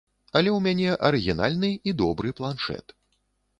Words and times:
Але 0.37 0.49
ў 0.53 0.59
мяне 0.67 0.95
арыгінальны 1.09 1.71
і 1.91 1.95
добры 2.01 2.35
планшэт. 2.43 2.85